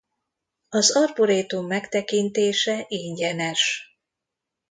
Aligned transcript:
Az 0.69 0.91
arborétum 0.97 1.67
megtekintése 1.67 2.85
ingyenes. 2.87 3.95